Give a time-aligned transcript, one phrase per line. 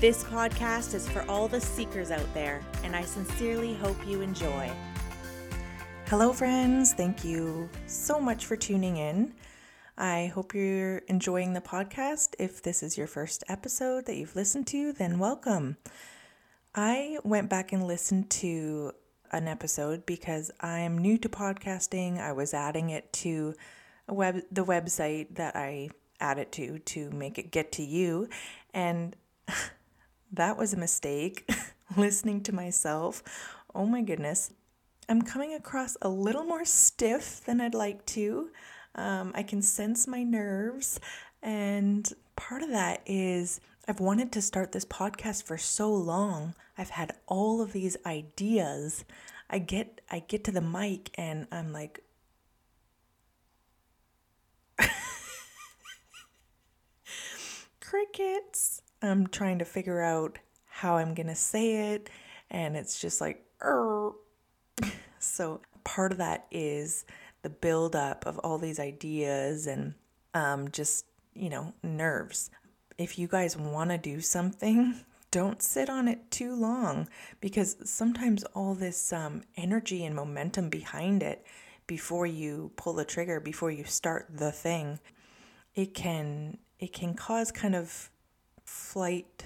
[0.00, 4.72] This podcast is for all the seekers out there, and I sincerely hope you enjoy.
[6.06, 6.94] Hello, friends.
[6.94, 9.34] Thank you so much for tuning in.
[9.98, 12.34] I hope you're enjoying the podcast.
[12.38, 15.76] If this is your first episode that you've listened to, then welcome.
[16.74, 18.92] I went back and listened to
[19.32, 22.18] an episode because I'm new to podcasting.
[22.18, 23.54] I was adding it to
[24.08, 25.90] web the website that I
[26.20, 28.30] add it to to make it get to you
[28.72, 29.14] and
[30.32, 31.50] that was a mistake.
[31.96, 33.22] Listening to myself.
[33.74, 34.52] Oh my goodness.
[35.08, 38.50] I'm coming across a little more stiff than I'd like to.
[38.94, 41.00] Um, I can sense my nerves.
[41.42, 46.54] And part of that is I've wanted to start this podcast for so long.
[46.78, 49.04] I've had all of these ideas.
[49.48, 52.04] I get I get to the mic and I'm like
[57.80, 58.82] crickets.
[59.02, 62.10] I'm trying to figure out how I'm going to say it,
[62.50, 64.12] and it's just like, Arr.
[65.18, 67.04] so part of that is
[67.42, 69.94] the buildup of all these ideas and
[70.34, 72.50] um, just, you know, nerves.
[72.98, 74.94] If you guys want to do something,
[75.30, 77.08] don't sit on it too long
[77.40, 81.44] because sometimes all this um, energy and momentum behind it
[81.86, 84.98] before you pull the trigger, before you start the thing,
[85.74, 88.10] it can it can cause kind of
[88.70, 89.44] flight,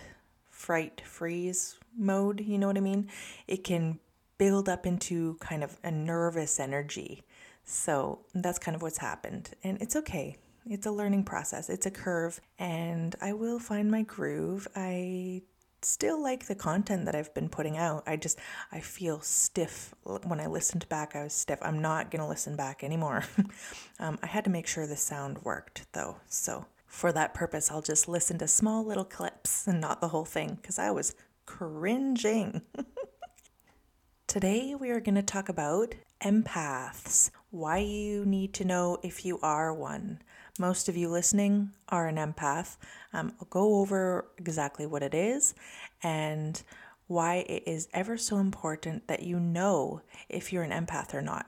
[0.51, 2.41] fright, freeze mode.
[2.41, 3.09] You know what I mean?
[3.49, 3.99] It can
[4.37, 7.25] build up into kind of a nervous energy.
[7.65, 9.51] So that's kind of what's happened.
[9.65, 10.37] And it's okay.
[10.67, 14.67] It's a learning process, it's a curve, and I will find my groove.
[14.75, 15.43] I
[15.83, 18.03] still like the content that I've been putting out.
[18.07, 18.39] I just
[18.73, 21.15] I feel stiff when I listened back.
[21.15, 21.59] I was stiff.
[21.61, 23.25] I'm not gonna listen back anymore.
[23.99, 27.83] um, I had to make sure the sound worked though, so for that purpose, I'll
[27.83, 32.63] just listen to small little clips and not the whole thing because I was cringing.
[34.29, 39.41] Today, we are going to talk about empaths, why you need to know if you
[39.43, 40.23] are one.
[40.57, 42.77] Most of you listening are an empath.
[43.13, 45.53] Um, I'll go over exactly what it is
[46.01, 46.63] and
[47.09, 51.47] why it is ever so important that you know if you're an empath or not.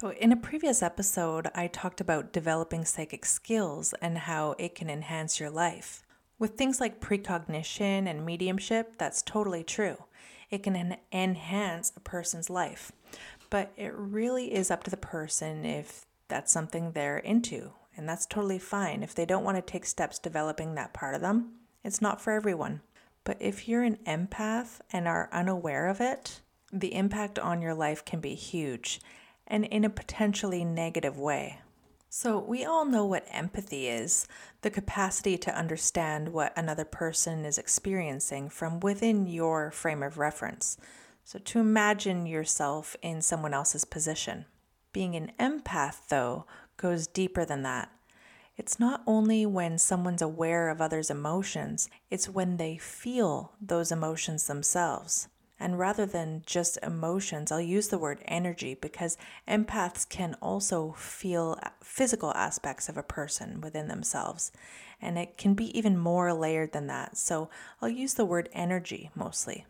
[0.00, 4.88] So, in a previous episode, I talked about developing psychic skills and how it can
[4.88, 6.06] enhance your life.
[6.38, 10.04] With things like precognition and mediumship, that's totally true.
[10.48, 12.92] It can en- enhance a person's life,
[13.50, 18.24] but it really is up to the person if that's something they're into, and that's
[18.24, 19.02] totally fine.
[19.02, 22.32] If they don't want to take steps developing that part of them, it's not for
[22.32, 22.80] everyone.
[23.22, 26.40] But if you're an empath and are unaware of it,
[26.72, 29.02] the impact on your life can be huge
[29.50, 31.60] and in a potentially negative way.
[32.08, 34.26] So, we all know what empathy is
[34.62, 40.76] the capacity to understand what another person is experiencing from within your frame of reference.
[41.24, 44.46] So, to imagine yourself in someone else's position.
[44.92, 46.46] Being an empath, though,
[46.76, 47.92] goes deeper than that.
[48.56, 54.48] It's not only when someone's aware of others' emotions, it's when they feel those emotions
[54.48, 55.28] themselves.
[55.60, 61.60] And rather than just emotions, I'll use the word energy because empaths can also feel
[61.84, 64.52] physical aspects of a person within themselves.
[65.02, 67.18] And it can be even more layered than that.
[67.18, 67.50] So
[67.82, 69.66] I'll use the word energy mostly.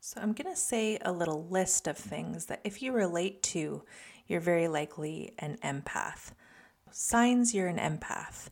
[0.00, 3.84] So I'm going to say a little list of things that if you relate to,
[4.26, 6.32] you're very likely an empath.
[6.90, 8.48] Signs you're an empath.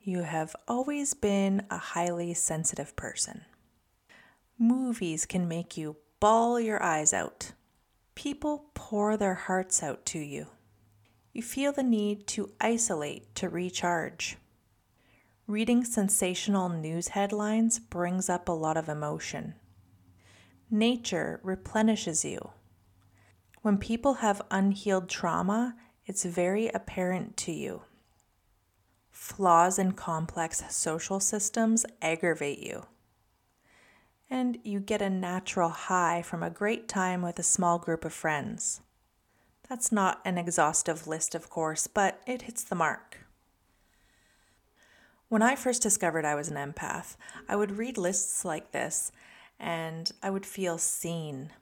[0.00, 3.42] You have always been a highly sensitive person.
[4.58, 7.52] Movies can make you bawl your eyes out.
[8.14, 10.48] People pour their hearts out to you.
[11.32, 14.36] You feel the need to isolate to recharge.
[15.46, 19.54] Reading sensational news headlines brings up a lot of emotion.
[20.70, 22.50] Nature replenishes you.
[23.62, 25.74] When people have unhealed trauma,
[26.04, 27.82] it's very apparent to you.
[29.10, 32.84] Flaws in complex social systems aggravate you
[34.30, 38.12] and you get a natural high from a great time with a small group of
[38.12, 38.80] friends.
[39.68, 43.18] That's not an exhaustive list, of course, but it hits the mark.
[45.28, 47.16] When I first discovered I was an empath,
[47.48, 49.12] I would read lists like this
[49.58, 51.52] and I would feel seen.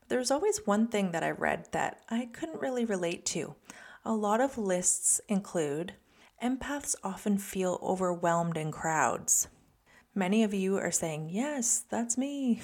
[0.00, 3.54] But there's always one thing that I read that I couldn't really relate to.
[4.04, 5.94] A lot of lists include
[6.42, 9.48] empaths often feel overwhelmed in crowds.
[10.16, 12.62] Many of you are saying, Yes, that's me.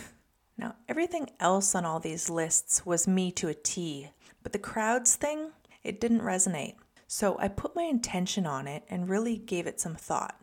[0.56, 4.10] Now, everything else on all these lists was me to a T,
[4.42, 5.50] but the crowds thing,
[5.82, 6.74] it didn't resonate.
[7.08, 10.40] So I put my intention on it and really gave it some thought.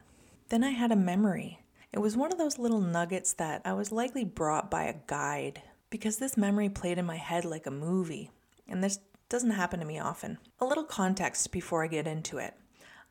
[0.50, 1.59] Then I had a memory.
[1.94, 5.62] It was one of those little nuggets that I was likely brought by a guide
[5.89, 8.31] because this memory played in my head like a movie,
[8.68, 9.00] and this
[9.30, 10.39] doesn't happen to me often.
[10.59, 12.54] A little context before I get into it.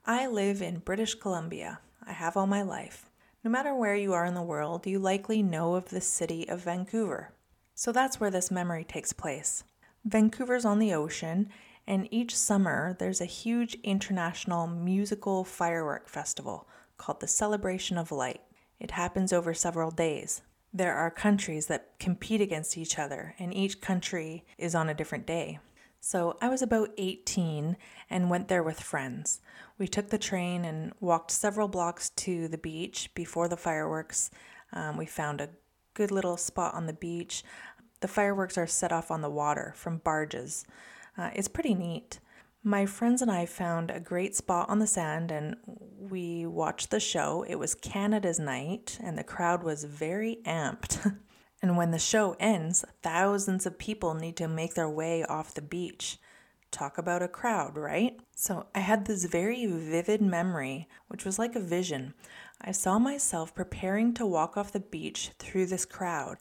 [0.05, 1.81] I live in British Columbia.
[2.07, 3.09] I have all my life.
[3.47, 6.63] No matter where you are in the world, you likely know of the city of
[6.65, 7.33] Vancouver.
[7.77, 9.63] So that's where this memory takes place.
[10.05, 11.51] Vancouver's on the ocean,
[11.87, 16.67] and each summer there's a huge international musical firework festival
[16.97, 18.41] called the Celebration of Light.
[18.81, 20.43] It happens over several days.
[20.75, 25.25] There are countries that compete against each other, and each country is on a different
[25.25, 25.61] day.
[26.07, 27.77] So I was about 18
[28.09, 29.41] and went there with friends.
[29.77, 34.31] We took the train and walked several blocks to the beach before the fireworks.
[34.73, 35.49] Um, we found a
[35.95, 37.43] good little spot on the beach.
[38.03, 40.65] The fireworks are set off on the water from barges.
[41.19, 42.21] Uh, it's pretty neat.
[42.63, 45.57] My friends and I found a great spot on the sand and
[45.99, 47.45] we watched the show.
[47.49, 51.19] It was Canada's night and the crowd was very amped.
[51.67, 55.61] And when the show ends, thousands of people need to make their way off the
[55.61, 56.17] beach.
[56.71, 58.21] Talk about a crowd, right?
[58.37, 62.15] So I had this very vivid memory, which was like a vision.
[62.61, 66.37] I saw myself preparing to walk off the beach through this crowd.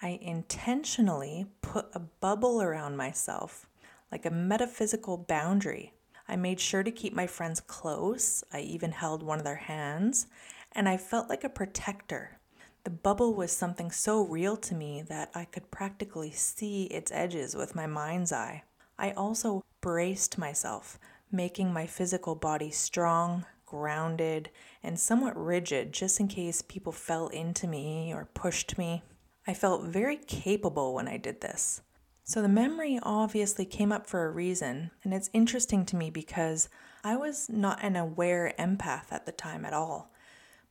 [0.00, 3.66] I intentionally put a bubble around myself,
[4.10, 5.92] like a metaphysical boundary.
[6.26, 8.42] I made sure to keep my friends close.
[8.50, 10.26] I even held one of their hands,
[10.72, 12.39] and I felt like a protector.
[12.84, 17.54] The bubble was something so real to me that I could practically see its edges
[17.54, 18.62] with my mind's eye.
[18.98, 20.98] I also braced myself,
[21.30, 24.50] making my physical body strong, grounded,
[24.82, 29.02] and somewhat rigid just in case people fell into me or pushed me.
[29.46, 31.82] I felt very capable when I did this.
[32.24, 36.68] So the memory obviously came up for a reason, and it's interesting to me because
[37.04, 40.12] I was not an aware empath at the time at all.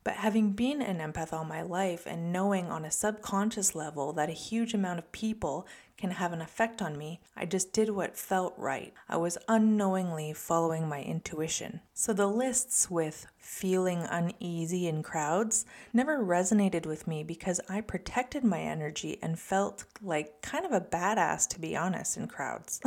[0.02, 4.30] But having been an empath all my life and knowing on a subconscious level that
[4.30, 5.66] a huge amount of people
[5.98, 8.94] can have an effect on me, I just did what felt right.
[9.10, 11.80] I was unknowingly following my intuition.
[11.92, 18.42] So the lists with feeling uneasy in crowds never resonated with me because I protected
[18.42, 22.80] my energy and felt like kind of a badass, to be honest, in crowds.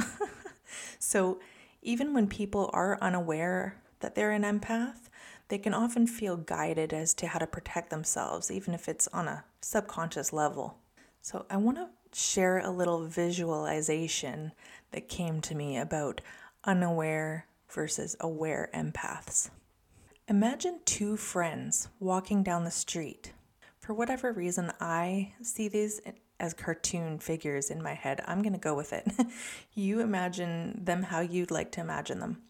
[0.99, 1.39] so
[1.83, 5.09] even when people are unaware that they're an empath,
[5.53, 9.27] they can often feel guided as to how to protect themselves, even if it's on
[9.27, 10.79] a subconscious level.
[11.21, 14.53] So, I want to share a little visualization
[14.93, 16.21] that came to me about
[16.63, 19.51] unaware versus aware empaths.
[20.27, 23.33] Imagine two friends walking down the street.
[23.79, 26.01] For whatever reason, I see these
[26.39, 28.21] as cartoon figures in my head.
[28.27, 29.05] I'm going to go with it.
[29.75, 32.41] you imagine them how you'd like to imagine them.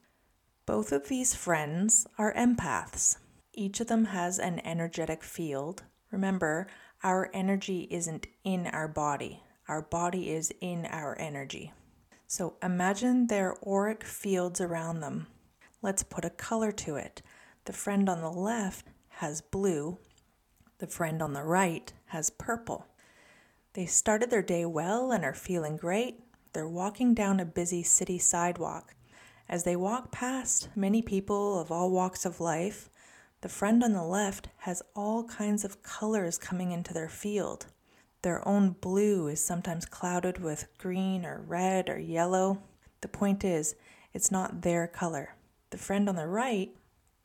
[0.66, 3.18] Both of these friends are empaths.
[3.54, 5.84] Each of them has an energetic field.
[6.10, 6.68] Remember,
[7.04, 11.74] our energy isn't in our body, our body is in our energy.
[12.28, 15.28] So imagine their auric fields around them.
[15.82, 17.22] Let's put a color to it.
[17.66, 19.98] The friend on the left has blue,
[20.78, 22.88] the friend on the right has purple.
[23.74, 26.22] They started their day well and are feeling great.
[26.54, 28.96] They're walking down a busy city sidewalk.
[29.50, 32.90] As they walk past many people of all walks of life,
[33.42, 37.66] the friend on the left has all kinds of colors coming into their field.
[38.22, 42.64] Their own blue is sometimes clouded with green or red or yellow.
[43.02, 43.76] The point is,
[44.14, 45.36] it's not their color.
[45.72, 46.74] The friend on the right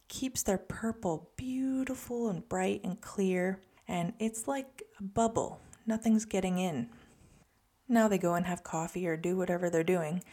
[0.08, 5.60] keeps their purple beautiful and bright and clear, and it's like a bubble.
[5.86, 6.88] Nothing's getting in.
[7.88, 10.24] Now they go and have coffee or do whatever they're doing,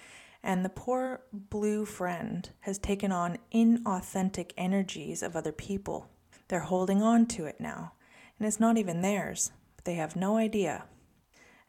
[0.46, 6.08] and the poor blue friend has taken on inauthentic energies of other people.
[6.48, 7.94] They're holding on to it now,
[8.38, 10.86] and it's not even theirs, but they have no idea.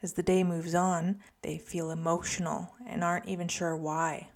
[0.03, 4.29] As the day moves on, they feel emotional and aren't even sure why.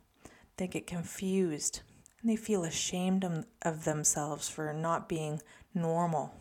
[0.57, 1.81] They get confused
[2.19, 3.23] and they feel ashamed
[3.61, 5.39] of themselves for not being
[5.75, 6.33] normal.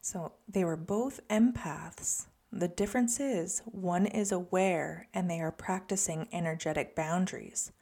[0.00, 6.28] So they were both empaths the difference is one is aware and they are practicing
[6.32, 7.72] energetic boundaries.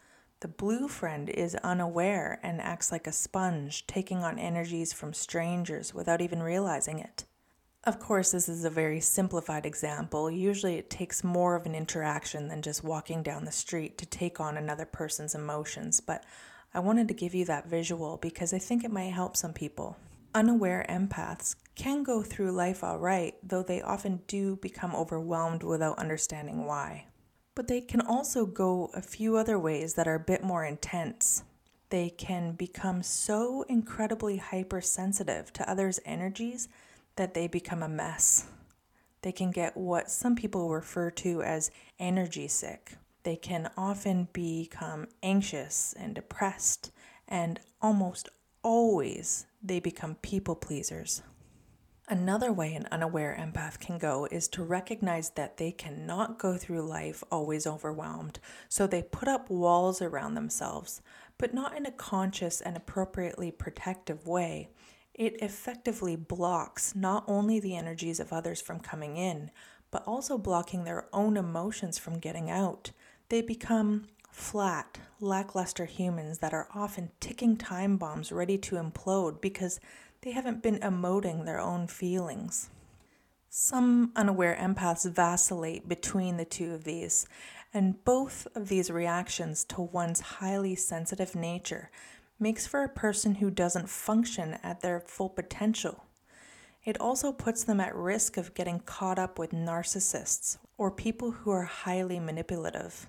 [0.41, 5.95] The blue friend is unaware and acts like a sponge, taking on energies from strangers
[5.95, 7.25] without even realizing it.
[7.85, 10.29] Of course, this is a very simplified example.
[10.31, 14.41] Usually, it takes more of an interaction than just walking down the street to take
[14.41, 16.25] on another person's emotions, but
[16.75, 19.97] I wanted to give you that visual because I think it might help some people.
[20.37, 25.99] Unaware empaths can go through life all right, though they often do become overwhelmed without
[25.99, 27.07] understanding why.
[27.55, 31.43] But they can also go a few other ways that are a bit more intense.
[31.89, 36.69] They can become so incredibly hypersensitive to others' energies
[37.15, 38.47] that they become a mess.
[39.23, 42.99] They can get what some people refer to as energy sick.
[43.23, 46.93] They can often become anxious and depressed,
[47.27, 48.29] and almost
[48.63, 51.23] always they become people pleasers.
[52.09, 56.87] Another way an unaware empath can go is to recognize that they cannot go through
[56.87, 61.03] life always overwhelmed, so they put up walls around themselves,
[61.37, 64.69] but not in a conscious and appropriately protective way.
[65.15, 69.51] It effectively blocks not only the energies of others from coming in,
[69.91, 72.93] but also blocking their own emotions from getting out.
[73.31, 74.07] They become
[74.37, 79.81] flat, lackluster humans that are often ticking time bombs ready to implode because
[80.21, 82.69] they haven't been emoting their own feelings.
[83.49, 87.27] Some unaware empaths vacillate between the two of these,
[87.73, 91.91] and both of these reactions to one's highly sensitive nature
[92.39, 96.05] makes for a person who doesn't function at their full potential.
[96.85, 101.51] It also puts them at risk of getting caught up with narcissists or people who
[101.51, 103.09] are highly manipulative.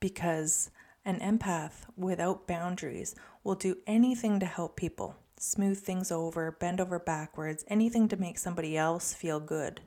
[0.00, 0.70] Because
[1.04, 6.98] an empath without boundaries will do anything to help people, smooth things over, bend over
[6.98, 9.80] backwards, anything to make somebody else feel good.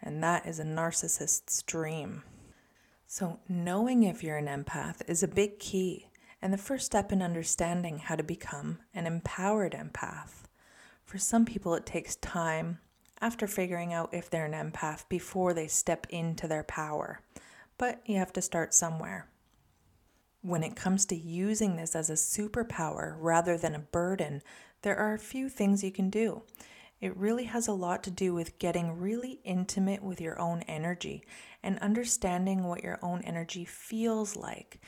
[0.00, 2.22] And that is a narcissist's dream.
[3.06, 6.08] So, knowing if you're an empath is a big key
[6.40, 10.44] and the first step in understanding how to become an empowered empath.
[11.04, 12.78] For some people, it takes time
[13.20, 17.20] after figuring out if they're an empath before they step into their power,
[17.78, 19.28] but you have to start somewhere.
[20.42, 24.42] When it comes to using this as a superpower rather than a burden,
[24.82, 26.42] there are a few things you can do.
[27.00, 31.24] It really has a lot to do with getting really intimate with your own energy
[31.62, 34.80] and understanding what your own energy feels like.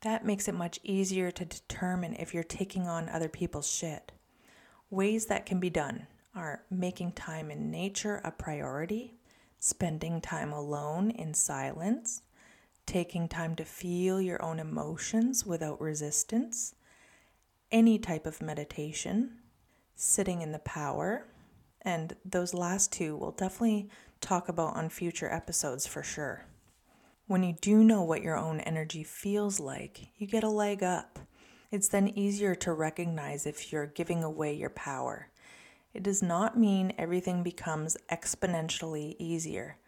[0.00, 4.12] That makes it much easier to determine if you're taking on other people's shit.
[4.90, 9.14] Ways that can be done are making time in nature a priority,
[9.58, 12.22] spending time alone in silence,
[12.86, 16.74] taking time to feel your own emotions without resistance,
[17.70, 19.38] any type of meditation,
[19.94, 21.26] sitting in the power,
[21.80, 23.88] and those last two we'll definitely
[24.20, 26.44] talk about on future episodes for sure.
[27.26, 31.18] When you do know what your own energy feels like, you get a leg up.
[31.70, 35.28] It's then easier to recognize if you're giving away your power.
[35.94, 39.78] It does not mean everything becomes exponentially easier.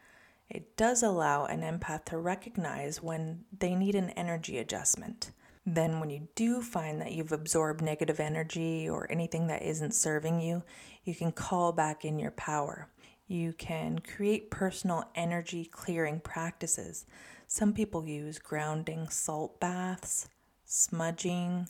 [0.49, 5.31] It does allow an empath to recognize when they need an energy adjustment.
[5.67, 10.41] Then, when you do find that you've absorbed negative energy or anything that isn't serving
[10.41, 10.63] you,
[11.05, 12.89] you can call back in your power.
[13.27, 17.07] You can create personal energy clearing practices
[17.47, 20.29] some people use grounding salt baths,
[20.65, 21.69] smudging,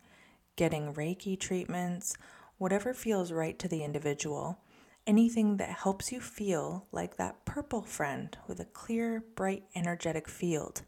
[0.56, 2.16] getting Reiki treatments,
[2.58, 4.58] whatever feels right to the individual.
[5.06, 10.82] Anything that helps you feel like that purple friend with a clear, bright, energetic field.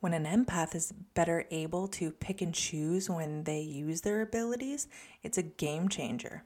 [0.00, 4.86] When an empath is better able to pick and choose when they use their abilities,
[5.22, 6.44] it's a game changer.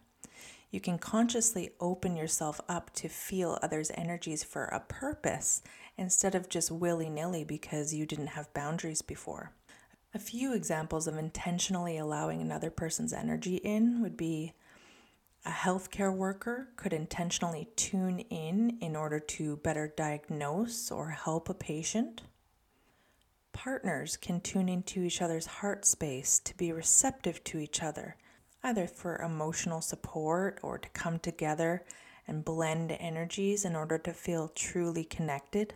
[0.70, 5.60] You can consciously open yourself up to feel others' energies for a purpose
[5.98, 9.52] instead of just willy nilly because you didn't have boundaries before.
[10.14, 14.52] A few examples of intentionally allowing another person's energy in would be
[15.44, 21.54] a healthcare worker could intentionally tune in in order to better diagnose or help a
[21.54, 22.22] patient.
[23.52, 28.16] Partners can tune into each other's heart space to be receptive to each other,
[28.62, 31.84] either for emotional support or to come together
[32.28, 35.74] and blend energies in order to feel truly connected.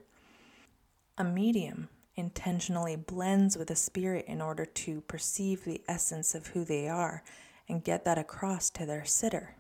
[1.19, 6.65] A medium intentionally blends with a spirit in order to perceive the essence of who
[6.65, 7.25] they are
[7.69, 9.57] and get that across to their sitter.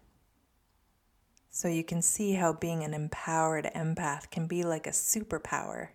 [1.50, 5.88] So you can see how being an empowered empath can be like a superpower.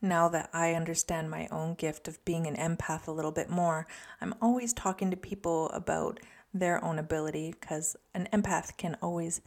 [0.00, 3.86] Now that I understand my own gift of being an empath a little bit more,
[4.20, 6.20] I'm always talking to people about
[6.54, 9.40] their own ability because an empath can always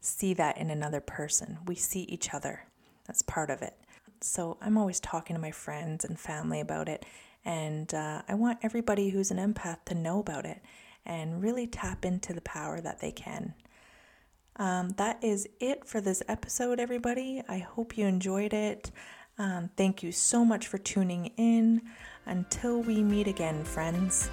[0.00, 1.58] see that in another person.
[1.66, 2.64] We see each other.
[3.06, 3.74] That's part of it.
[4.20, 7.04] So I'm always talking to my friends and family about it.
[7.44, 10.62] And uh, I want everybody who's an empath to know about it
[11.04, 13.54] and really tap into the power that they can.
[14.56, 17.42] Um, that is it for this episode, everybody.
[17.48, 18.90] I hope you enjoyed it.
[19.38, 21.82] Um, thank you so much for tuning in.
[22.26, 24.30] Until we meet again, friends.